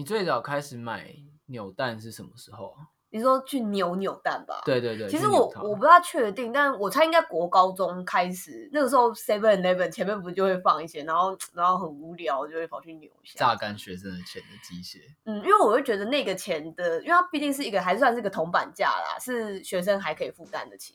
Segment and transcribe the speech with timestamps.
[0.00, 1.14] 你最早开始买
[1.44, 2.88] 扭蛋是什么时候啊？
[3.10, 4.62] 你说去扭扭蛋吧？
[4.64, 5.06] 对对对。
[5.06, 15.02] 其实我我不大确定，但我猜应该国高中开始，那个时候 Seven Eleven 前面不就会放一些，然后然后很无聊就会跑去扭一下，榨干学生的钱的机械。
[15.24, 20.94] 嗯，因为我会觉得那个钱的，因为它毕竟是一个还算是个铜板价啦，是学生还可以负担得起。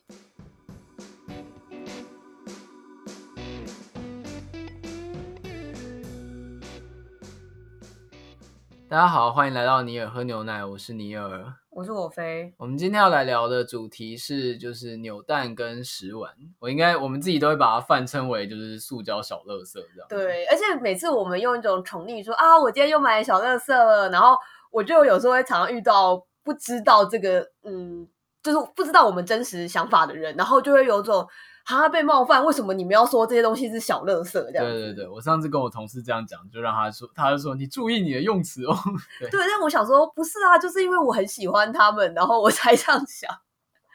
[8.88, 12.54] 大家好，欢迎来到尼尔喝牛奶，我是尼尔，我是我飞。
[12.56, 16.32] 我们今天要来聊的主题是，就是扭蛋跟食玩。
[16.60, 20.06] 我应该我们自己都会把它泛称为就是塑胶小垃圾这样。
[20.08, 24.36] 对，而且每次我们用一种宠溺说啊，我今天又买小垃圾了，然后
[24.70, 28.06] 我就有时候会常常遇到不知道这个，嗯，
[28.40, 31.26] 就是不知道我们真实想法的人，然后就会有种。
[31.66, 34.32] 他被冒犯，为什么你们要说这些东西是小垃圾？
[34.32, 34.72] 这样子。
[34.72, 38.74] 对对对，我上次跟我同事这样讲，就让他说，他就说你注意你的用词哦。
[39.18, 43.28] 对，对，但我想说，不是啊，就是因为我很喜欢他们，然后我才这样想。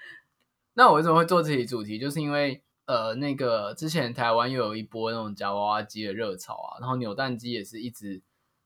[0.75, 1.97] 那我为什么会做这期主题？
[1.97, 8.21] 就是因为呃，那个之前台湾又有一波那种夹娃娃机的热潮啊，然后扭蛋机也是一直。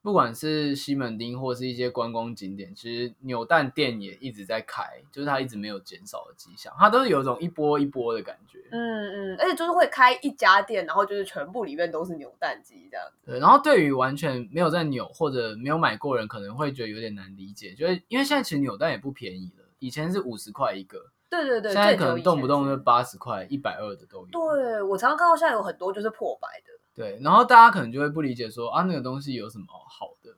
[0.05, 8.59] 不管是西门町或是一些观光景点，其实扭蛋店也一直在开，就是它一直没有减少的迹象，它都是有一种一波一波的感觉。
[8.69, 13.31] 嗯嗯，而且就是会开一家店，然后就是全部里面都是扭蛋机这样子。
[13.31, 20.99] 对，然后对于完全没有在扭或者没有买过人，可能会觉得有点难理解，就是因为现在其实扭蛋也不便宜了，以前是五十块一个，
[21.31, 24.27] 对对对，现在可能动不动就八十块、一百二的都有。
[24.27, 26.74] 对，我常常看到现在有很多就是破百的。
[26.95, 30.37] 对，然后大家可能就会不理解说啊，那个东西有什么好的？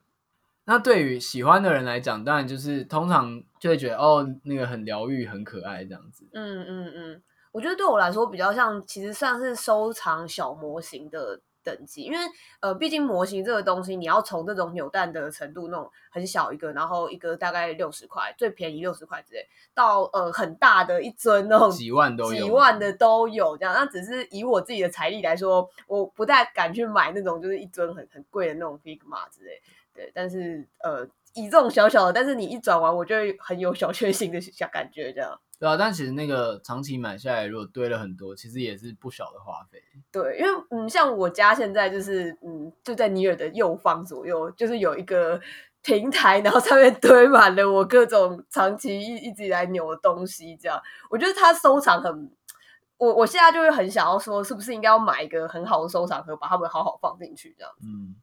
[0.66, 6.28] 那对于喜欢的人来讲，当然就是通常就会觉得哦，那个很疗愈、很可爱这样子。
[6.34, 11.40] 嗯嗯嗯，我觉得对我来说比较像，其实算是收藏小模型的。
[11.68, 12.18] 等级，因为
[12.62, 23.76] 呃，毕竟模型这个东西，你要从这种扭蛋的程度，那种很小一个，然后一个大概六十块，最便宜六十块之类，到呃很大的一尊那种几万都有，几万的都有这样。
[23.76, 29.62] 那只是以我自己的财力来说，我不太敢去买那种就是一尊很很贵的那种 Figma 之类。
[29.94, 35.38] 对，但是呃，以这种小小的，但是你一转完，我就会很有小确幸的小感觉这样。
[35.60, 39.82] 对啊，但其实那个长期买下来，如果堆了很多，其实也是不小的花费。
[40.12, 45.40] 对，因为嗯，像我家现在就是嗯，就在尼尔的右方左右，就是有一个
[45.82, 50.56] 平台，然后上面堆满了我各种长期一一直以来扭的东西。
[50.58, 52.32] 这样，我觉得他收藏很，
[52.98, 57.72] 我我现在就会很想要说，是不是应该要买一个很好的收藏盒，把它们好好放进去这样。
[57.84, 58.16] 嗯，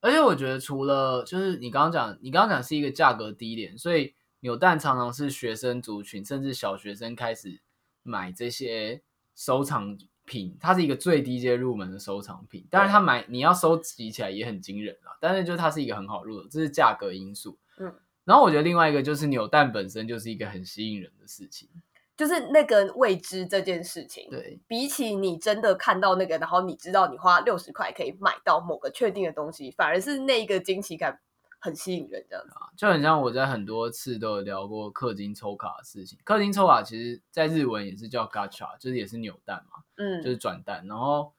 [0.00, 4.14] 而且我觉得除了就是你刚刚讲，你刚刚讲是一个价格低廉，所以。
[4.44, 7.60] 扭蛋常常是学生族群，甚至小学生开始
[8.02, 9.00] 买这些
[9.36, 12.66] 收藏品，它是一个最低阶入门的收藏品。
[12.70, 17.58] 当然，它买你要收集起来也很惊人啦，但是就是它是一个很好入的，这是价格因素。
[17.78, 17.94] 嗯，
[18.24, 21.68] 然后我觉得另外一个就是扭蛋本身就是一个很吸引人的事情，
[22.16, 24.28] 就是那个未知这件事情。
[24.30, 31.20] 对，比起你真的看到那个，然后你知道你花六十块可以买到某个确定的东西，反而是那一个惊奇感。
[31.64, 36.18] 很吸引人，这样子啊，就很像我在很多次都有聊过氪金抽卡的事情。
[36.26, 40.84] 氪金抽卡其实在日文也是叫 gacha，就是也是扭蛋嘛，嗯，就是转蛋。
[40.88, 41.32] 然后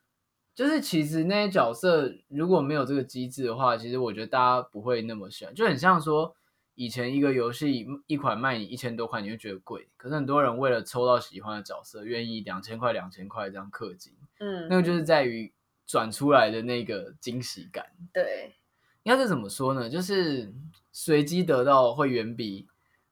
[0.55, 5.53] 就是其实那些角色如果没有这个机制的话，其实我觉得大家不会那么喜欢。
[5.53, 6.33] 就很像说
[6.75, 15.53] 以前一个游戏一款卖你一千多块，你会觉得贵，可是很多人为了抽到喜欢的角色，愿意两千块两千块这样氪金，嗯，那个就是在于
[15.85, 18.55] 转出来的那个惊喜感，对。
[19.03, 19.89] 应该是怎么说呢？
[19.89, 20.53] 就是
[20.91, 22.67] 随机得到会远比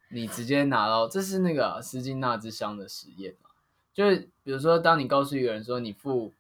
[0.10, 3.50] 你直接拿到，这是那个斯金纳之箱的实验嘛？
[3.94, 6.34] 就是比如说，当你告诉一个人说你付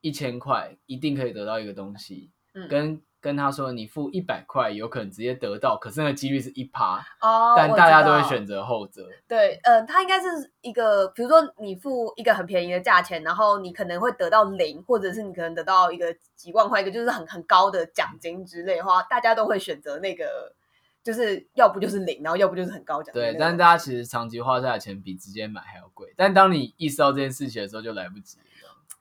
[0.00, 3.00] 一千块一定可以得到一个东西，嗯，跟。
[3.20, 9.08] 跟他说，你付一百块有可能直接得到，可是那个几率是一趴哦，但大家都会选择后者。
[9.26, 10.28] 对，呃，它应该是
[10.60, 20.54] 一个，比如说你付一个很便宜的价钱，然后你可能会得到零，或者是你可能得到一个几万块，一个就是很很高的奖金之类的话，大家都会选择那个，
[21.02, 23.20] 就是要不就是零，然后要不就是很高奖金。
[23.20, 28.38] 对，但是大家其实长期花下的钱比直接买还要贵，但当你意识到这件事情的时候，就来不及。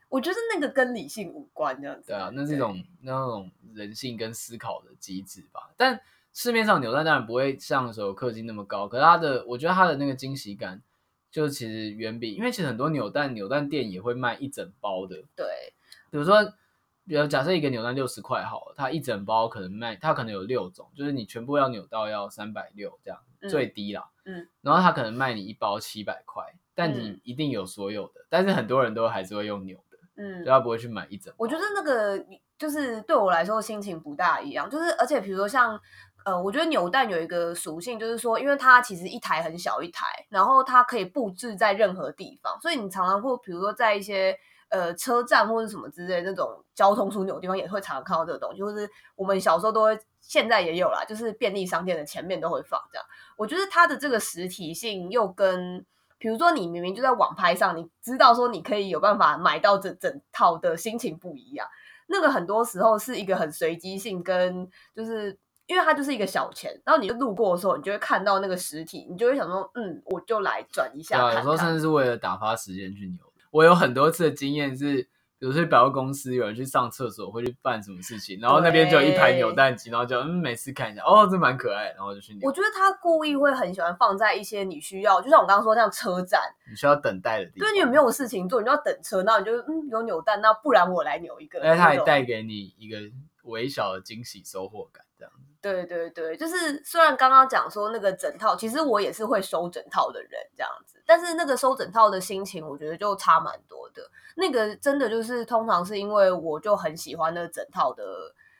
[0.10, 2.08] 我觉得那个跟理性无关，这样子。
[2.08, 5.70] 对啊，那是一种那种人性跟思考的机制吧。
[5.76, 6.00] 但
[6.34, 10.82] 市面上扭蛋当然不会像所有氪金那么高，可是它的，我觉得它的那个惊喜感，
[11.30, 15.24] 就其实远比，因为其实很多扭蛋扭蛋店也会卖一整包的。
[15.36, 15.46] 对，
[16.10, 16.42] 比如说，
[17.06, 24.08] 比如假设一个扭蛋六十块好了，它一整包可能卖，它可能有六种，就是你全部要扭到要三百六这样，嗯、最低啦。
[24.24, 24.48] 嗯。
[24.62, 29.78] 然后它可能卖你一包七百块，但你一定有所有的，嗯、但是很多人都还是会用扭。
[30.18, 31.34] 嗯，所以他不会去买一整。
[31.38, 32.22] 我觉得那个
[32.58, 35.80] 就是对我来说心情不大一样，就是而且比如说像
[36.26, 44.38] 呃，我觉得扭蛋有一个属性，就是说，因为它其实一台很小一台，然后它可以布置在任何地方，所以你常常会，比如说在一些
[44.68, 53.06] 呃车站或者什么之类那种交通枢纽的地方，也会常常看到这个东西，就是我们小时候都会，现在也有啦，就是便利商店的前面都会放这样。
[53.38, 55.86] 我觉得它的这个实体性又跟，
[56.18, 61.68] 比如说你明明就在网拍上，你知道说你可以有办法买到整整套的心情不一样。
[62.08, 65.38] 那个很多时候是一个很随机性，跟就是。
[65.68, 71.36] 因为它就是一个小钱，然后你就路过的时候，你就会看到那个实体，你就会想说，嗯，我就来转一下看看。
[71.36, 73.18] 对，有时候甚至是为了打发时间去扭。
[73.52, 82.48] 我有很多次的经验是，比如说百货公司有人去上厕所，会去办什么事情，然后那边就有一排扭蛋机，然后就嗯，每次看一下，哦，这蛮可爱，然后就去扭。
[82.48, 91.60] 我觉得他故意会很喜欢放在一些你需要，就像我刚刚说，像车站，你需要等待的地方，对，你有没有事情做，你就要等车，然后你就嗯，有扭蛋，那不然我来扭一个。
[91.60, 92.98] 而且他还带给你一个
[93.44, 95.32] 微小的惊喜收获感，这样。
[95.62, 104.02] 对对对，就是虽然刚刚讲说那个整套，其实我也是会收整套的人这样子，但是那个收整套的心情，我觉得就差蛮多的。
[104.36, 108.04] 那个真的就是通常是因为我就很喜欢那整套的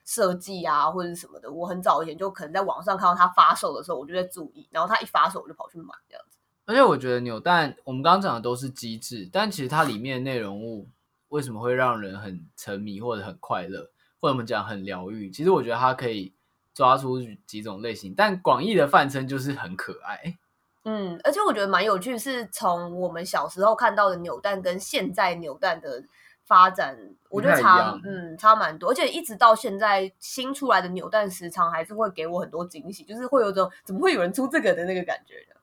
[0.06, 1.52] 设计啊，或者什么的。
[1.52, 6.38] 我很早以前就可能在网上看到它发售的时候，我就在注意，然后它一发售我就跑去买这样子。
[6.66, 10.90] 而且我觉得扭蛋，我们刚刚讲的都是机制，但其实它里面的内容物
[11.30, 15.30] 为什么会让人很沉迷或者很快乐，或者我们讲很疗愈？
[15.30, 16.34] 其实我觉得它可以。
[16.78, 20.38] 抓出几种类型，但广义的泛称就是很可爱。
[20.84, 26.04] 嗯，而且我觉得蛮有趣，是从我们小时候看到的扭蛋跟现在扭蛋的
[26.46, 26.96] 发展，
[27.30, 28.92] 我觉得差，嗯，差蛮多。
[28.92, 35.56] 而且一直到现在新出来的扭蛋，时常还是会给我很多惊喜，就是会有种怎么会有人出这个的那个感觉的。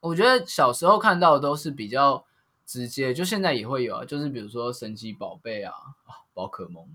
[0.00, 2.22] 我觉得小时候看到的都是比较
[2.66, 5.72] 直接，就现在也会有啊，就是比如说神奇宝贝啊，
[6.34, 6.86] 宝可梦，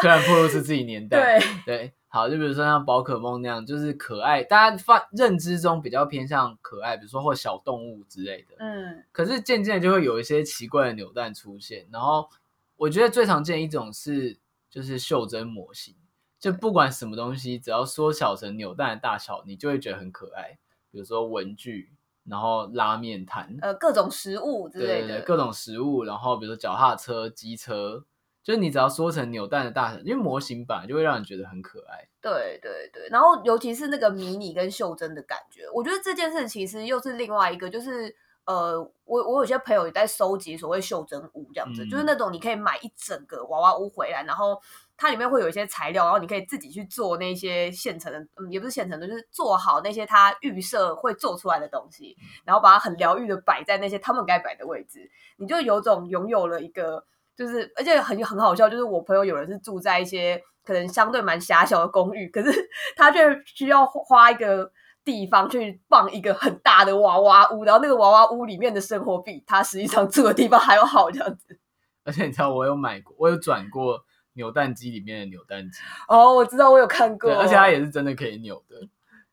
[0.00, 1.92] 虽 然不如是自己年代，对对。
[2.14, 8.54] 好，就比如说像宝可梦那样，就是可爱，大家发认知中比较偏向可爱，比如说或小动物之类的。
[8.60, 9.02] 嗯。
[9.10, 12.28] 可是渐渐就会有一些奇怪的扭蛋出现，然后
[12.76, 14.38] 我觉得最常见一种是
[14.70, 15.96] 就是袖珍模型，
[16.38, 20.56] 就不管什么东西，只要缩小成扭蛋的大小，你就会觉得很可爱。
[20.92, 21.90] 比如说文具，
[22.22, 24.94] 然后拉面摊，呃，各种食物之类的。
[25.00, 28.04] 对对对，各种食物，然后比如说脚踏车、机车。
[28.44, 32.06] 就是你只要缩成扭蛋的大小，因为模型版就会让人觉得很可爱。
[32.20, 38.14] 对对对，然后尤其是那个迷你跟袖珍的感觉，我觉得这件事其实又是另外一个，就是
[38.44, 44.60] 呃，我我有些朋友也在收集所谓袖珍屋这样子，嗯、就是那种你可以买一整个娃娃屋回来，然后
[44.94, 52.14] 它里面会有一些材料，然后你可以自己去做那些现成的，嗯，也不是现成的，就是做好那些它预设会做出来的东西，
[52.44, 57.06] 然后把它很疗愈的摆在那些他们该摆的位置，你就有种拥有了一个。
[57.36, 62.50] 就是，而且很很好笑，就是我朋友有人是住在一些可能相对蛮狭小的公寓，可是
[62.96, 64.70] 他却需要花一个
[65.04, 71.58] 地方去放一个很大的娃娃屋，然后那个娃娃屋里面的生活比他实际上住的地方还要好，这样子。
[72.04, 74.04] 而且你知道，我有买过，我有转过
[74.34, 75.78] 扭蛋机里面的扭蛋机。
[76.06, 78.76] 哦，我知道，我有看过，而且它也是真的可以扭的。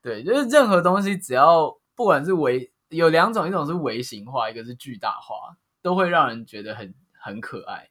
[0.02, 7.90] 对，就是任何东西，只要不管是微有两种，一种是微型化，一个是巨大化，都会让人觉得很很可爱。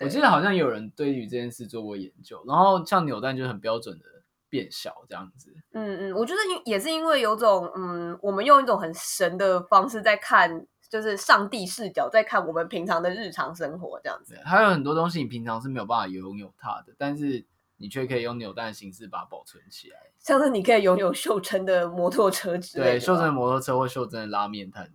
[0.00, 4.04] 我记得好像有人对于这件事做过研究，然后像扭蛋就很标准的
[4.50, 5.54] 变小这样子。
[5.72, 14.36] 嗯嗯，我觉得也是因为有种嗯，我们用一种很神的方式在看，就是上帝视角在看我们平常的日常生活这样子。
[14.44, 17.46] 还有很多东西你平常是没有办法拥有它的，但是
[17.76, 19.96] 你却可以用扭蛋的形式把它保存起来。
[20.18, 24.92] 像是你可以拥有袖珍的摩托车之类的，对，袖珍的摩托车或袖珍的拉面摊。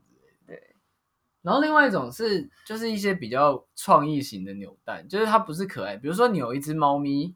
[1.42, 7.34] 然后另外一种是，就是一些比较创意型的扭蛋，就是它不是可爱，比如说你有一只猫咪，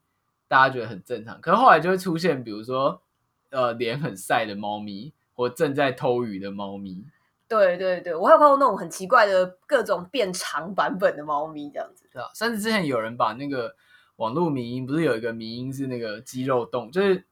[0.48, 3.02] 大家觉得很正常，可是后来就会出现，比如说
[3.50, 7.06] 呃脸很晒的猫咪，或正在偷鱼的猫咪。
[7.48, 12.10] 对对对，我还有看过那种很奇怪的各种变长版本的猫咪，这样子。
[12.12, 13.76] 对啊，甚至之前有人把那个
[14.18, 17.26] 网络迷音，不是有一个迷音是那个肌肉动，就是。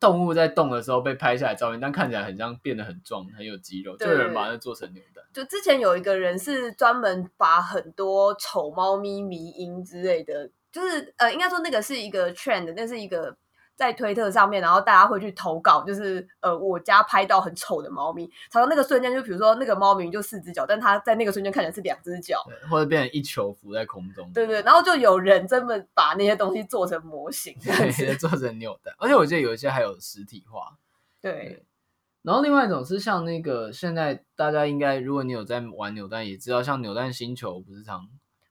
[0.00, 5.24] 动物在动的时候被拍下来照片，但看起来很像变得很壮，很有肌肉，就有人把它做成牛蛋。
[5.32, 13.36] 就之前有一个人是专门把很多丑猫咪迷因之类的，就是呃，应该说那个是一个 trend，那是一个。
[13.78, 24.28] 在推特上面，然后大家会去投稿，就是呃，我家拍到很丑的猫咪，常常那个瞬间，就比如说那个猫咪就四只脚，但它在那个瞬间看起来是两只脚，或者变成一球浮在空中。
[24.32, 30.76] 对对，然后就有人专门把那些东西做成模型， 对，做成扭蛋，而且我记得有一些还有实体化。
[31.20, 31.66] 对，对，
[32.22, 38.08] 然后另外一种是像那个现在大家应该，如果你有在玩扭蛋，也知道像扭蛋星球不是常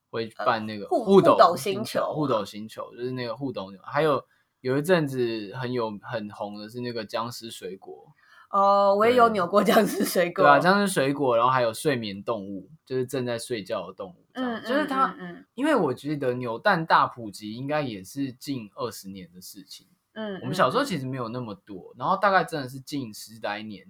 [0.09, 4.23] 会办那个互互斗星球，互斗星球就是那个互斗扭，还有。
[4.61, 8.13] 有一阵子很有很红的是那个僵尸水果。
[8.49, 10.43] 哦，我也有扭过僵尸水果。
[10.43, 14.25] 对啊，僵尸水果，然后还有睡眠动物，就是正在睡觉的动物。
[14.33, 19.87] 嗯，就是它，嗯，嗯，因为我觉得扭蛋大普及应该也是近二十年的事情。
[20.13, 23.85] 嗯，我们小时候其实没有那么多，然后大概真的是近十来年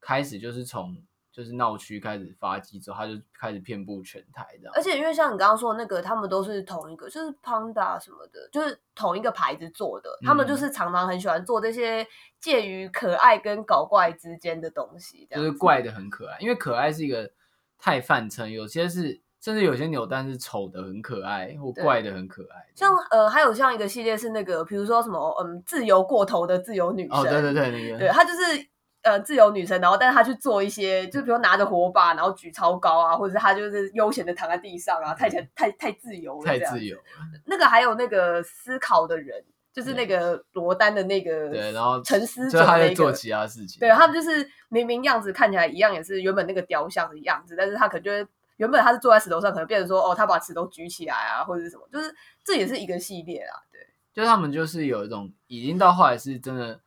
[0.00, 1.02] 开始，就是从。
[1.38, 4.72] 就是闹区开始发迹之后，他就开始遍布全台这样。
[4.74, 10.10] 而且因为像你刚刚说的那个，他们都是同一个，就是 Panda 什么的，就是同一个牌子做的。
[10.26, 12.04] 他们就是常常很喜欢做这些
[12.40, 16.36] 介于可爱跟搞怪之间的东西，就是怪的很可爱。
[16.40, 17.30] 因为可爱是一个
[17.78, 22.66] 太泛称，有些是甚至有些扭蛋是丑的很可爱，或怪的很可爱。
[22.74, 27.16] 像呃，还有像一个系列是那个，比如说什么嗯，自由过头的自由女神。
[27.16, 28.66] 哦，对对对，那个，对，他就是。
[29.02, 37.02] 呃，自由女神，然后但是她去做一些，就比如拿着火把，然后举超高啊，或者是她就是悠闲的躺在地上啊，太太太自由了，太自由了。
[37.46, 43.78] 那个还有那个思考的人，就是那个罗丹的那个对，然后沉思者，他在做其他事情。
[43.78, 48.26] 对，他们就是明明样子看起来一样，也是原本那个雕像的样子，但是他可能就会
[48.56, 52.12] 原本他是坐在石头上，可能变成说哦，他把石头举起来啊，或者是什么，就是
[52.44, 53.54] 这也是一个系列啊。
[53.70, 53.80] 对，
[54.12, 56.80] 就他们就是有一种已经到后来是真的。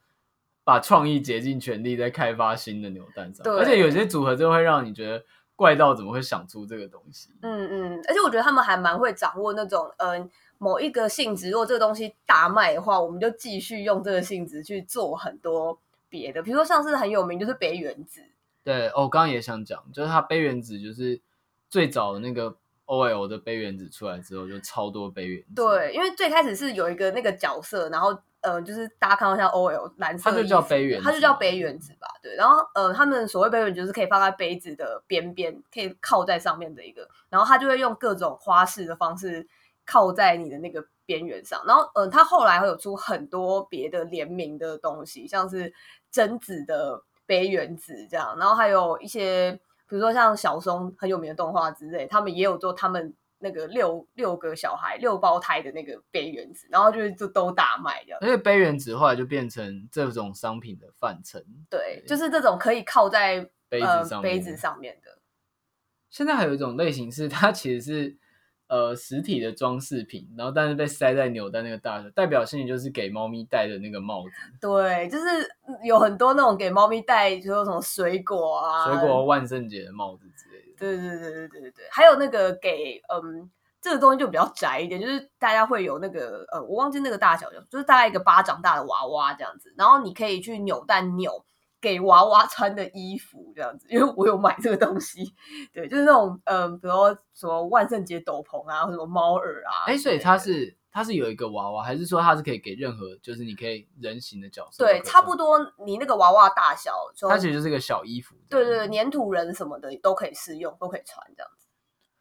[0.72, 5.22] 把创意竭尽全力在开发新的扭蛋上，而且有些组合就会让你觉得
[5.54, 7.30] 怪到怎么会想出这个东西。
[7.42, 18.22] 嗯嗯，而且我觉得他们还蛮会掌握那种，嗯、呃，某一个性质，如果这个东西大卖的话，我们就继续用这个性质去做很多别的，比如说上次很有名就是杯原子。
[18.64, 21.20] 对，哦，我刚刚也想讲，就是它杯原子就是
[21.70, 25.54] 最早的那个 OL 的杯原子出来之后，就超多杯原子。
[25.54, 28.18] 对，因为最开始是有一个那个角色，然后。
[28.42, 32.36] 呃，就是大家看到像 OL 蓝色，它就叫杯原，它就叫杯原子吧，对。
[32.36, 37.08] 然后，呃，他们所谓杯原子就是可以放在杯子的边边，可以靠在上面的一个。
[37.30, 39.48] 然后，它就会用各种花式的方式
[39.86, 41.64] 靠在你的那个边缘上。
[41.68, 45.74] 然后，嗯、呃，它后来会有出很多别的联名的东西，像是
[46.10, 48.36] 贞子的杯原子这样。
[48.40, 49.52] 然后还有一些，
[49.88, 53.14] 比如说像小松很有名的动画之类，他们也有做他们。
[53.42, 58.18] 那个六六个小孩六胞胎的那个杯原子，然后就就都大卖掉。
[58.22, 61.40] 而且杯原子后来就变成这种商品的范畴。
[61.70, 65.18] 对，就是这种可以靠在杯子上、呃、杯子上面的。
[66.10, 68.18] 现在还有一种类型是，它其实是
[68.68, 74.36] 呃实体的装饰品，然后但是被塞在纽蛋那个大小，代表性就是给猫咪戴的那个帽子。
[74.60, 75.26] 对，就是
[75.84, 80.71] 有很多那种给猫咪戴，就说什么水果啊，水果万圣节的帽子之类的。
[80.88, 81.72] 对对对对对对。
[81.72, 91.46] 对，还有那个给嗯，这个东西就比较窄一点，就是大家会有那个呃，我忘记那个大小，就是大概一个巴掌大的娃娃这样子，然后你可以去扭蛋扭
[91.80, 95.34] 给娃娃穿的衣服这样子，因为我有买这个东西，
[95.72, 100.76] 对，就是那种嗯，比如说什么万圣节斗篷啊，或什么猫耳啊，哎，所以它是。
[100.94, 104.84] 它是有一个娃娃，还是说它是可以给任何，就是你可以人形的角色？
[104.86, 106.92] 对，差不多你那个娃娃大小，
[107.30, 108.36] 它其实就是一个小衣服。
[108.50, 111.66] 对对对，粘土人什么的都可以试用，都可以穿这样子。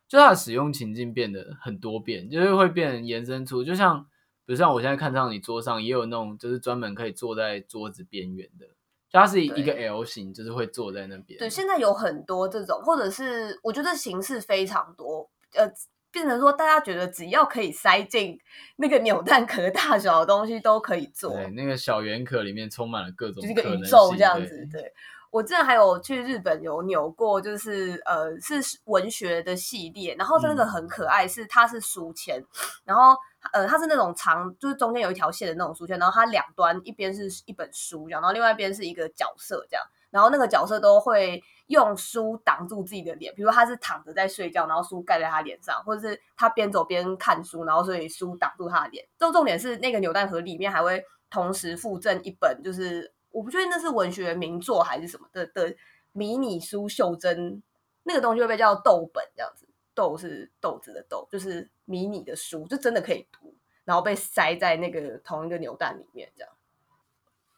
[0.07, 4.05] 就它的使用情境变得很多变，就是会变延伸出，就像
[4.47, 8.67] 比如像我现在看到你桌上也有那种，就是专门可以坐在桌子边缘的，
[9.09, 11.39] 就它是一个 L 型，就是会坐在那边。
[11.41, 15.69] 对，现在有很多这种，或者是我觉得形式非常多，呃。
[16.11, 18.39] 变成说，大家觉得只要可以塞进
[18.77, 21.33] 那个扭蛋壳大小的东西都可以做。
[21.35, 24.67] 对，那个小圆壳里面充满了各种就是一个宇宙这样子。
[24.71, 24.93] 对，对
[25.31, 32.43] 我之前还有去日本有扭过，就是呃是文学的系列，然后真的很可爱，是它是书签，
[32.85, 33.17] 然后
[33.53, 39.87] 呃它是那种长，就是中间有一条线的那种书签，然后它两端一边是一本书，然后另外一边是一个角色这样。
[40.11, 41.41] 然后那个角色都会
[41.71, 49.07] 用书挡住自己的脸，比如他是躺着在睡觉，然后书盖在他脸上，或者是他边走边看书，然后所以书挡住他的脸。
[49.21, 51.01] 就重点是那个扭蛋盒里面还会
[51.31, 55.73] 同时附赠一本，就是我不确定那是文学名作还是什么的的
[56.11, 57.63] 迷你书袖珍，
[58.03, 66.53] 那个东西会被叫豆本这样子，豆是豆子的豆，就是迷你的书，就真的可以读，然后被塞在那个同一个扭蛋里面这样。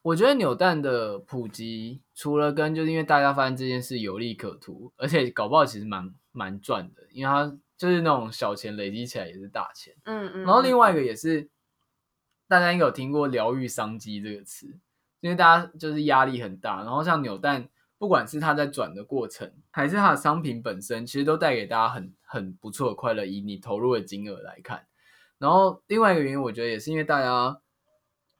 [0.02, 9.94] 我觉得扭蛋的普及，除了跟就是因为大家发现这件事有利可图，而且搞不好其实蛮蛮赚的，因为它就是那种小钱累积起来也是大钱。
[10.04, 10.42] 嗯嗯。
[10.42, 11.48] 然后另外一个也是，
[12.48, 14.76] 大家应该有听过“疗愈商机”这个词，
[15.20, 24.84] 因为大家就是压力很大，然后像扭蛋，不管是它在转的过程，还是它的商品本身，其实都带给大家很很不错的快乐，以你投入的金额来看。
[25.38, 27.61] 然后另外一个原因，我觉得也是因为大家。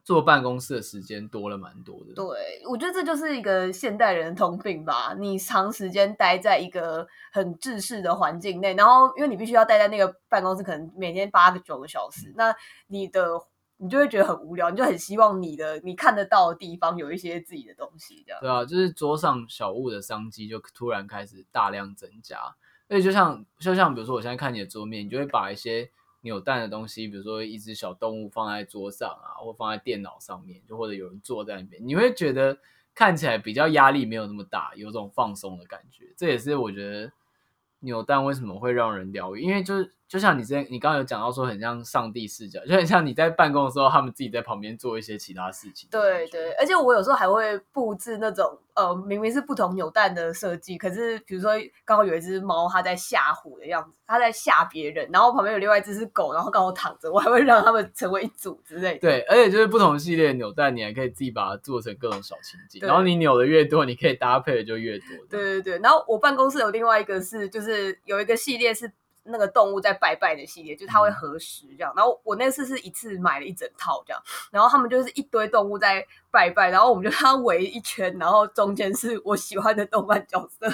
[0.05, 5.15] 坐办公室的时间多了蛮多的，对，我觉得这就是一个现代人的通病吧。
[5.17, 12.53] 你长时间待在一个很制式的环境内，然后因为你必须要待在那个办公室，可能每天八个九个小时，那
[12.89, 13.41] 你的
[13.77, 18.41] 你就会觉得很无聊，你就很希望你的你看得到的地方有一些自己的东西，这样。
[18.41, 22.39] 对啊，就是桌上小物的商机就突然开始大量增加。
[22.89, 25.91] 所以就像就像比如说，我现在看你的桌面，你就会把一些
[26.23, 32.59] 扭蛋的东西，比如说一只小动物放在桌上啊，或放在电脑上面，就或者有人坐在那边，你会觉得
[32.95, 36.07] 看起来比较压力没有那么大，有种放松的感觉。
[36.17, 37.13] 这也是我觉得
[37.81, 39.93] 扭蛋为什么会让人疗愈，因为就是。
[40.13, 45.89] 就像你之前，你刚刚有讲到说，很像上帝视角，就很像你在办公的时候，他们自己在旁边做一些其他事情。
[45.91, 51.53] 对对，而且我有时候还会布置那种，呃，明明是不同扭蛋的设计，可是比如说
[51.87, 58.99] 刚好有一只猫，它在吓唬的样子，它在吓别人，然后旁边有另外一只是狗，然后刚好躺着，我还会让他们成为一组之类的。
[58.99, 65.07] 对，而且就是不同系列的扭蛋，你还可以自己把它做成各种小情景，然后你扭的越多，你可以搭配的就越多。
[65.31, 68.93] 对对对，然后我办公室有另外一个是，就是有一个系列是。
[69.25, 71.93] 那个动物在拜拜的系列，就是它会合十这样。
[71.97, 80.69] 然后我那次是一次买了一整套这样，然后他们就是一堆动物在拜拜，然后我们就让它围一圈，然后中间是我喜欢的动漫角色，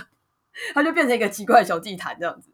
[0.72, 2.50] 它就变成一个奇怪的小祭坛这样子。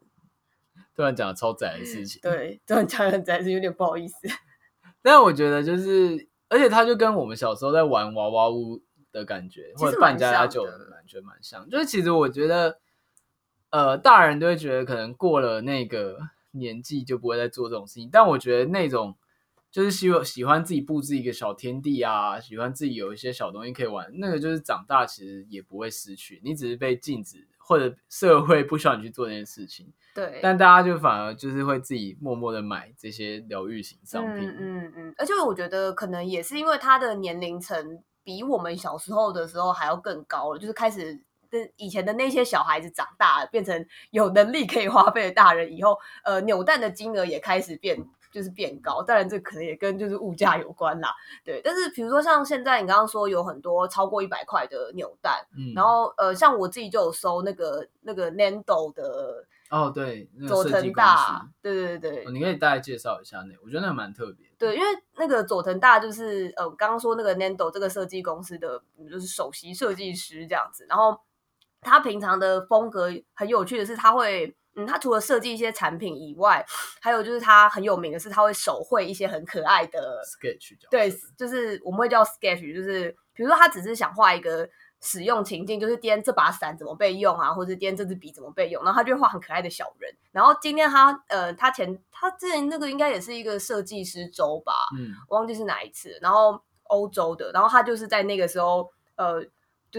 [0.95, 4.27] 突然讲超宅的事情，对，突然讲很宅是有点不好意思。
[5.01, 11.69] 但是我觉得就是，而且它就跟我们小时候在玩娃娃屋的感觉，或者扮家家酒的感觉蛮像。
[11.69, 12.79] 就是其实我觉得。
[13.75, 16.17] 呃，大人都会觉得可能过了那个
[16.51, 19.17] 年纪就不会再做这种事情，但我觉得那种
[19.69, 29.91] 就是喜欢喜欢自己布置一个小天地啊，喜欢自己有一些小东西可以玩，那个就是长大其实也不会失去，你只是被禁止或者社会不需要你去做这件事情。
[30.13, 34.47] 对，但大家就反而就是会自己默默的买这些疗愈型商品。
[34.47, 41.24] 嗯嗯嗯，而且我觉得可能也是因为他的年龄层比我们小时候的时候还要更高了，就是开始。
[41.77, 47.97] 以前的那些小孩子长大了，变成有能力可以花费的大人以后，呃，扭蛋的金额也开始变，
[48.31, 49.01] 就是变高。
[49.01, 51.13] 当然，这可能也跟就是物价有关啦。
[51.43, 64.45] 对，但是比如说像现在你刚刚说有很多超过一百块的扭蛋，嗯，然后呃，像我自己就有收那个那个 Nando 的哦，对，佐藤大，对对对你可以大概介绍一下那个，我觉得那个蛮特别。
[64.57, 71.19] 对，因为那个佐藤大就是呃，刚刚说那个 Nando 这个设计公司的就是首席设计师这样子，然后。
[71.85, 76.65] 他平常的风格很有趣的是，他会，嗯，他除了设计一些产品以外，
[76.99, 80.75] 还有就是他很有名的是，他会手绘一些很可爱的 sketch。
[80.89, 84.67] 对，就是我们会叫 sketch，就是比如说他只是想画一个
[85.01, 90.11] 使用情境，就是今天这把伞怎么被用啊，或者今天这支笔怎么被用，然后他就会画很可爱的小人。
[90.31, 99.45] 然后今天他，呃，他前他之前那个应该也是一个设计师周吧，嗯，我忘记是哪一次，然后欧洲的，然后他就是在那个时候，呃。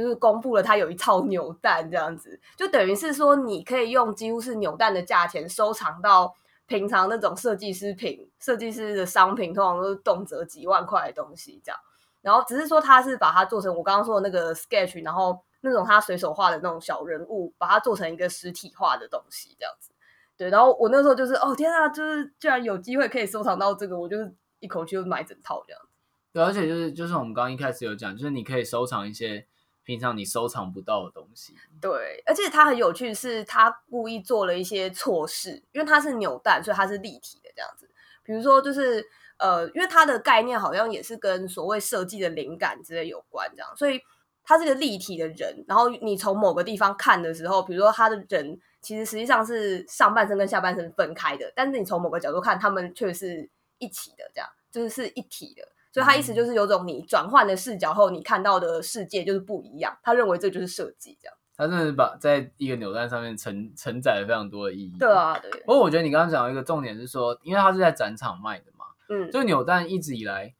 [0.02, 6.34] 就是公布了他有一套扭蛋这样子，就等于是说你可以用几乎是扭蛋的价钱收藏到
[6.66, 11.80] 平常那种设计师品、设计师的商品，通常都是动辄几万块的东西这样。
[12.20, 19.92] 然后只是说他是把它做成我刚刚说的那个 sketch，然后那种他随手画的那种小人物，把它做成一个实体化的东西这样子。
[20.36, 25.88] 对，然后我那时候就是哦天啊，就是居然有机会可以收藏到这个，我就是一口气就买整套这样子。
[26.34, 29.46] 对，而且就是就是我们刚一开始有讲，就是你可以收藏一些。
[29.86, 37.88] 平常你收藏不到的东西，对，而且它很有趣，是它故意做了一些错事，因为它是扭蛋，所以它是立体的这样子。
[38.24, 44.00] 比如说，就是呃，因为它的概念好像也是跟所谓设计的灵感之类有关，这样，所以
[44.42, 45.64] 它是个立体的人。
[45.68, 55.62] 然后你从某个地方看的时候，比如说他的人其实实际上是上半身跟下半身分开的，但是你从某个角度看，他们却是一起的，这样就是是一体的。
[55.96, 59.96] 所以他意思就是有种你转换了视角后，你看到的世界就是不一样。
[60.02, 61.34] 他认为这就是设计，这样。
[61.56, 64.94] 他真的是把在一个扭蛋上面承承载了非常多的意义。
[64.98, 65.50] 对啊，对。
[65.62, 70.54] 不过我觉得你刚刚讲到一个重点是说，因为他是在展场卖的嘛，嗯，就扭蛋一直以来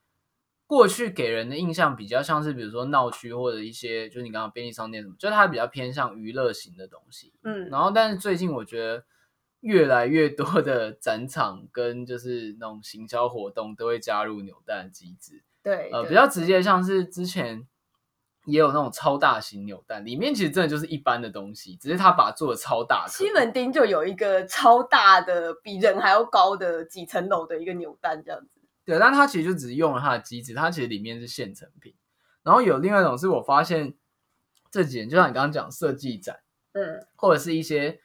[0.65, 7.69] 过去给人的印象比较像是，比如说闹区或者一些，就是你刚刚便利商店什么，就是它比较偏向娱乐型的东西，嗯。
[7.69, 9.03] 然后，但是最近我觉得。
[9.61, 17.67] 越来越多的展场跟就是那种行销活动都会加入扭蛋机制，对，呃，比较直接，像是之前
[18.45, 23.07] 也有那种超大型扭蛋，里面其实真的就是一般的东西，只是他把它做的超大。
[23.09, 28.61] 西门町就有一个超大的，比人还要高的几层楼的一个扭蛋这样子。
[28.85, 31.95] 对，但它其实就只是用了它的机制，它其实里面是现成品。
[32.43, 33.95] 然后有另外一种是我发现
[34.71, 36.39] 这几年，就像你刚刚讲设计展，
[36.73, 37.99] 嗯，或者是一些。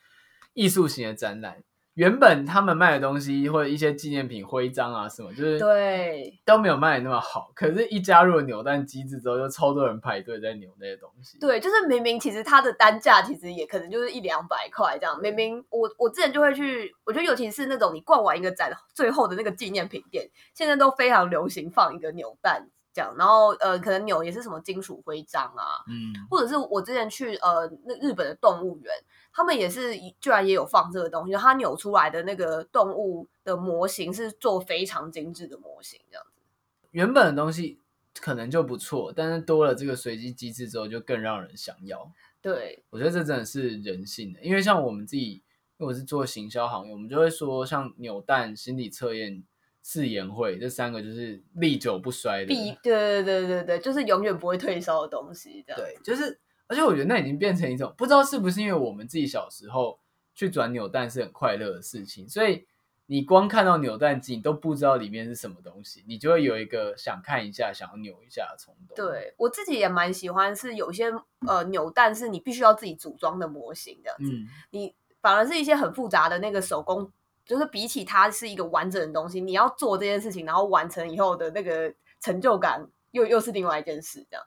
[0.55, 1.63] 艺术型的展览，
[1.95, 7.51] 原本他们卖的东西或者一些纪念品徽章啊什么，就是对都没有卖的那么好。
[7.55, 11.39] 可是，一加入了扭蛋机制之后，就超多人排队在扭那些东西。
[11.39, 15.21] 对，就是明明其实它的单价其实也可能就是一两百块这样。
[15.21, 23.15] 明明我我之前就会去，我觉得尤其是那种你逛完一个展最后的那个纪念品店，现在都非常流行放一个扭蛋这样。
[23.19, 28.93] 然后呃，可能扭也是什么金属徽章啊，嗯，或者是我之前去呃那日本的动物园。
[29.35, 31.33] 他们也是，居然也有放这个东西。
[31.33, 36.43] 它扭出来的那个动物的模型是做非常精致的模型，这样子。
[36.91, 37.79] 原本的东西
[38.21, 42.13] 可能就不错，但是多了这个随机机制之后，就更让人想要。
[42.43, 44.41] 对，我觉得这真的是人性的。
[44.43, 45.43] 因为像我们自己，因
[45.79, 49.43] 为我是做行销行业，我们就会说，像扭蛋、心理测验、
[49.83, 52.49] 试颜会这三个，就是历久不衰的。
[52.49, 55.65] 必对对对对对，就是永远不会退烧的东西。
[55.67, 56.39] 这样对，就是。
[56.69, 59.99] 而且我觉得那已经变成一种，不知道是不是因为我们自己小时候
[60.35, 62.67] 去转扭蛋是很快乐的事情，所以
[63.07, 68.97] 你光看到扭蛋机，你都不知道里面是什么东西，你就会有一个想看一下、想要扭一下的冲动。
[68.97, 71.13] 对，我自己也蛮喜欢，是有些
[71.47, 77.13] 呃扭蛋是你必须要自己组装的模型这样子，嗯、你反而是一些很复杂的那个手工，
[77.45, 84.47] 就是比起它是一个完整的东西，你要做这件事情，然后完成以后的那个成就感，又又是另外一件事这样。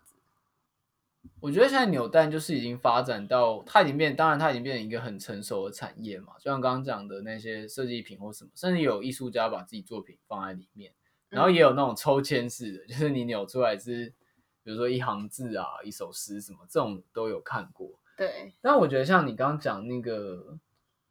[1.45, 6.33] 我觉得现在扭蛋就是已经发展到，它已经变，当然它已经变成一个很成熟的产业嘛。
[6.39, 10.91] 就像刚刚讲的那些设计品或什么，甚至有艺术家把自己作品放在里面，
[11.29, 14.11] 然后也有那种抽签式的，就是你扭出来是，
[14.63, 17.91] 比如说一行字啊、一首诗什么，这种都有看过。
[18.17, 18.51] 对。
[18.59, 20.57] 但我觉得像你刚刚讲那个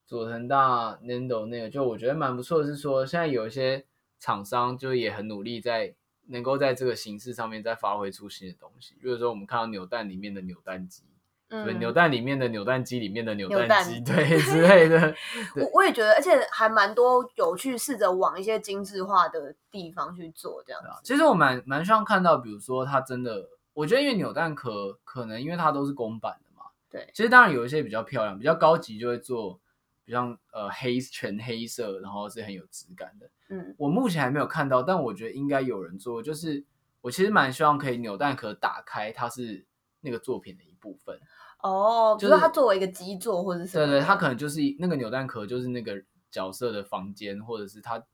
[0.04, 3.84] 佐藤大 Nendo 那个，就我觉得蛮不错的，是说现在有一些
[4.18, 5.94] 厂商就也很努力在。
[6.26, 11.02] 能够在这个形式上面再发挥出新的东西，比如说我们看到扭蛋里面的扭蛋机，
[11.48, 15.14] 对、嗯，扭蛋里面的扭蛋机里面的扭蛋机，对之类的。
[15.56, 20.88] 我我也觉得，而且还蛮多有去试着往一些精致化的地方去做这样子。
[21.02, 27.08] 其实我蛮蛮希望看到，比如说它真的，我觉得因为扭蛋壳可能因为它都是公版的嘛，对。
[27.12, 29.60] 其实当然有一些比较漂亮、比较高级，就会做。
[30.04, 33.30] 比较呃黑全黑色，然后是很有质感的。
[33.48, 36.22] 嗯，我目前还没有看到，但我觉得应该有人做。
[36.22, 36.64] 就是
[37.00, 39.66] 我其实蛮希望可以扭蛋壳打开，它是
[40.00, 41.18] 那个作品的一部分。
[41.62, 43.86] 哦，就是它作为一个基座或者什么。
[43.86, 48.04] 对对，它可能就是那个扭蛋壳，就是那个角色的房间，或者是它。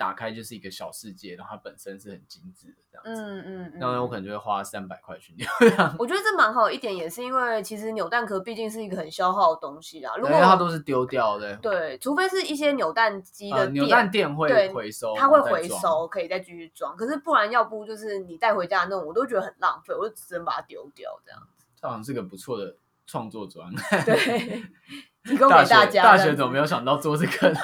[0.00, 3.22] 打开就是一个小世界，然后它本身是很精致的这样子。
[3.22, 5.46] 嗯嗯，那、嗯、我可能就会花三百块去扭。
[6.00, 10.16] 我觉得这蛮好一点，也是因为其实扭蛋壳毕竟是一个很消耗的东西啦。
[10.16, 16.96] 如果它都是丢掉的，对，除非是一些扭蛋机的、呃、扭蛋店会回收，它会回收，可以再继续装。
[16.96, 21.66] 可是不然，要不就是你带回家那种，我都觉得很浪费，我就只能把它丢掉这样子。
[21.78, 22.74] 这好像是个不错的
[23.06, 23.70] 创作专
[24.06, 24.62] 对，
[25.24, 26.02] 提供给大家。
[26.02, 27.60] 大学怎么没有想到做这个呢？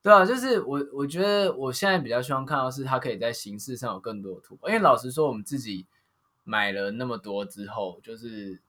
[0.00, 4.68] 对啊，就是我，我觉得我现在比较希望看到是它可以在形式上有更多的突破。
[4.68, 5.86] 因为老实说，我们自己
[6.44, 8.60] 买了那么多之后，就是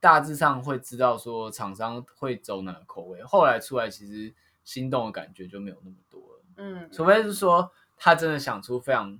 [0.00, 3.22] 大致上会知道说厂商会走哪个口味。
[3.22, 4.32] 后来出来，其实
[4.64, 6.42] 心动的感觉就没有那么多了。
[6.56, 9.18] 嗯，除非是说他真的想出非常，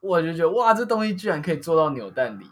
[0.00, 2.46] 我就觉得哇，这东西居然可以做到扭蛋里，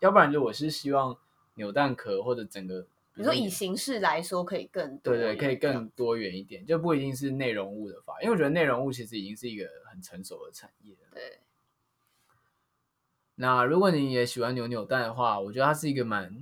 [0.00, 1.16] 要不然就我是希望
[1.54, 2.86] 扭蛋壳或者整个。
[3.20, 11.10] 你说以形式来说，可以更多对对，可以更多元一点，就不一定是内容物的法，因为我觉得内容物其实已经是一个很成熟的产业了。
[11.14, 11.38] 对。
[13.34, 16.34] 那如果你也喜欢扭扭蛋的话，我觉得它是一个蛮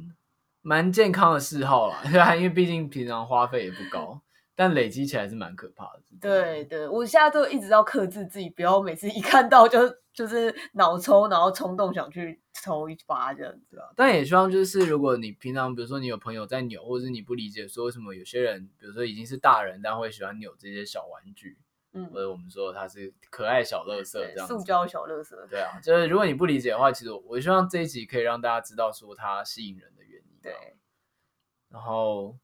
[0.62, 4.21] 蛮健康的嗜好啦， 对啊，因为毕竟平常花费也不高。
[4.59, 6.03] 但累积起来是蛮可怕的。
[6.21, 9.79] 对对，我现在都一直要克制自己，不要每次一看到就
[10.12, 13.87] 就是脑抽，然后冲动想去抽一发这样子啊。
[13.94, 21.57] 但也希望就是，如果你平常比如说你有朋友在扭，或者是你不理解说为什么有些人，比如说已经是大人，但会喜欢扭这些小玩具，
[21.92, 25.47] 嗯，或者我们说它是可爱小乐色这样子，塑胶小乐色。
[25.49, 30.38] 对啊，就是如果你不理解的话，其实我我希望这一集可以让大家知道说它吸引人的原因。
[30.42, 30.53] 对，
[31.68, 32.37] 然后。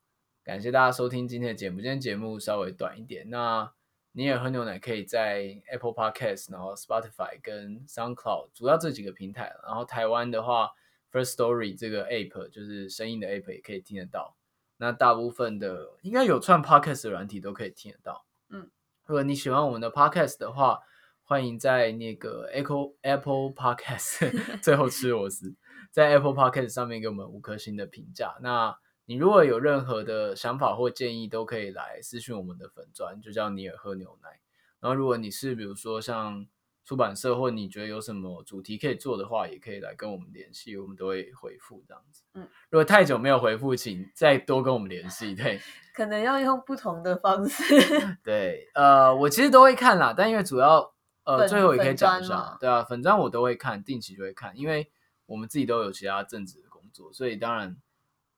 [0.44, 1.76] 感谢大家收听今天的节目。
[1.76, 3.30] 今天节目稍微短一点。
[3.30, 3.72] 那
[4.12, 9.54] 你也喝牛奶，可以在 Apple Podcast、然后 Spotify 跟 SoundCloud 主要这几个平台。
[9.64, 10.70] 然后台湾的话
[11.10, 14.36] ，First Story 这个 App 就是声音的 App 也可以听得到。
[14.76, 18.26] 那大部分的应该有串 Podcast 的软体都可以听得到。
[18.50, 18.70] 嗯，
[19.06, 20.80] 如果你喜欢我们的 Podcast 的话，
[21.22, 24.30] 欢迎在那个 Apple Apple Podcast
[24.60, 25.54] 最后吃螺丝，
[25.90, 28.36] 在 Apple Podcast 上面给我们五颗星的评价。
[28.42, 28.76] 那
[29.06, 34.40] 你如果有任何的想法或建议，都可以来私讯我们的粉砖，就叫尼尔喝牛奶。
[34.80, 36.46] 然后，如果你是比如说像
[36.84, 42.22] 出版社，或你觉得有什么主题可以做的话，也可以来跟我们联系，我们都会回复这样子。
[42.34, 45.32] 嗯，如果太久没有回复，请再多跟我们联系。
[45.36, 45.58] 对，
[45.94, 47.64] 可能要用不同的方式。
[48.22, 54.90] 对，呃，我其实都会看啦，但因为主要呃，最后也可以讲一下，对啊，粉砖我都会看，定期就会看，因为
[55.24, 57.78] 我们自己都有其他正职的工作，所以当然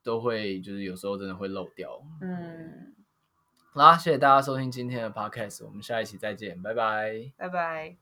[0.07, 2.01] 都会就是有时候真的会漏掉。
[2.21, 2.95] 嗯。
[3.73, 7.97] 好啦，谢谢大家收听今天的 podcast，我们下一期再见，拜拜，拜拜。